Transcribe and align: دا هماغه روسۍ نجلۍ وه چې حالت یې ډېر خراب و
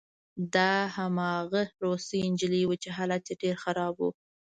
دا 0.55 0.71
هماغه 0.95 1.63
روسۍ 1.83 2.21
نجلۍ 2.31 2.63
وه 2.65 2.75
چې 2.83 2.89
حالت 2.97 3.23
یې 3.29 3.35
ډېر 3.43 3.55
خراب 3.63 3.95
و 3.99 4.03